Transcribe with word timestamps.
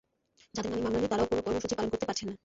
যাঁদের 0.55 0.71
নামে 0.73 0.83
মামলা 0.85 0.99
নেই 1.01 1.11
তাঁরাও 1.11 1.27
কোনো 1.31 1.41
কর্মসূচি 1.45 1.75
পালন 1.77 1.87
করতে 1.91 2.05
পারছেন 2.07 2.27
না। 2.29 2.35